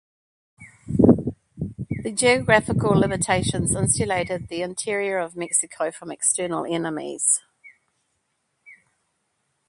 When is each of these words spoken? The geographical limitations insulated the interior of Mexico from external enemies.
The 0.97 2.11
geographical 2.11 2.95
limitations 2.99 3.75
insulated 3.75 4.47
the 4.47 4.63
interior 4.63 5.19
of 5.19 5.35
Mexico 5.35 5.91
from 5.91 6.09
external 6.09 6.65
enemies. 6.65 7.41